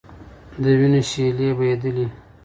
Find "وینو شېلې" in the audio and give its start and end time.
0.79-1.49